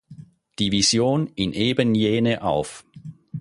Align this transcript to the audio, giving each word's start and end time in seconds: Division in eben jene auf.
Division 0.59 1.27
in 1.35 1.53
eben 1.53 1.93
jene 1.93 2.41
auf. 2.41 2.85